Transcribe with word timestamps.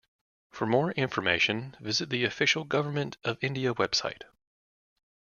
For 0.49 0.65
more 0.65 0.93
information 0.93 1.77
visit 1.79 2.09
the 2.09 2.23
official 2.23 2.63
Government 2.63 3.17
of 3.23 3.37
India 3.43 3.71
website. 3.75 4.23